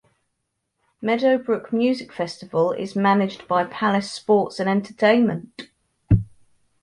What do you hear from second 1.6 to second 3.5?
Music Festival is managed